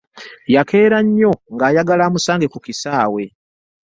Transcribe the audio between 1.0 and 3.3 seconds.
nnyo ng'ayagala amusange ku kisaawe.